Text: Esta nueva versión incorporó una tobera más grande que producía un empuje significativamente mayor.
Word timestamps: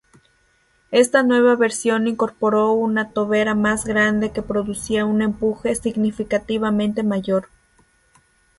Esta 0.89 1.21
nueva 1.21 1.55
versión 1.55 2.07
incorporó 2.07 2.71
una 2.71 3.11
tobera 3.11 3.53
más 3.53 3.85
grande 3.85 4.31
que 4.31 4.41
producía 4.41 5.05
un 5.05 5.21
empuje 5.21 5.75
significativamente 5.75 7.03
mayor. 7.03 7.49